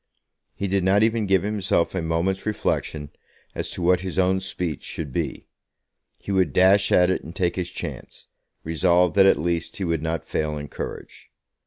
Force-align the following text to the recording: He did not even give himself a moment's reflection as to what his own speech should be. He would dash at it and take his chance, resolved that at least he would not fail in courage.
He 0.55 0.65
did 0.67 0.83
not 0.83 1.03
even 1.03 1.27
give 1.27 1.43
himself 1.43 1.93
a 1.93 2.01
moment's 2.01 2.47
reflection 2.47 3.11
as 3.53 3.69
to 3.69 3.83
what 3.83 3.99
his 3.99 4.17
own 4.17 4.39
speech 4.39 4.81
should 4.81 5.13
be. 5.13 5.45
He 6.17 6.31
would 6.31 6.53
dash 6.53 6.91
at 6.91 7.11
it 7.11 7.23
and 7.23 7.35
take 7.35 7.55
his 7.55 7.69
chance, 7.69 8.25
resolved 8.63 9.15
that 9.17 9.27
at 9.27 9.37
least 9.37 9.77
he 9.77 9.83
would 9.83 10.01
not 10.01 10.25
fail 10.27 10.57
in 10.57 10.69
courage. 10.69 11.29